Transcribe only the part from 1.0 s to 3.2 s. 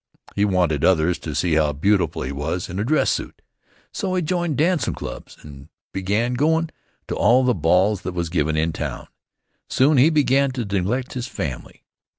to see how beautiful he was in a dress